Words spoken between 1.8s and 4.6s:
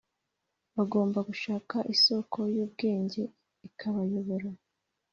isoko y’ubwenge ikabayobora.